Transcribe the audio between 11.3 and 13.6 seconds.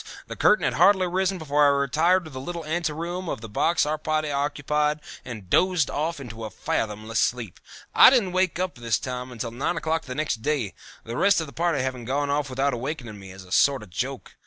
of the party having gone off without awakening me, as a